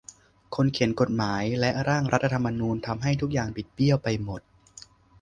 [0.55, 4.41] คนเขียนกฎหมายและร่างรัฐธรรมนูญทำให้ทุกอย่างบิดเบี้ยวไปหมด